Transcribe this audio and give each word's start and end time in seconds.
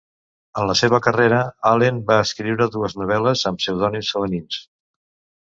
En 0.59 0.67
la 0.69 0.75
seva 0.79 0.99
carrera, 1.07 1.41
Allen 1.71 1.99
va 2.07 2.17
escriure 2.23 2.69
dues 2.77 2.97
novel·les 3.03 3.45
amb 3.51 3.61
pseudònims 3.65 4.11
femenins. 4.17 4.61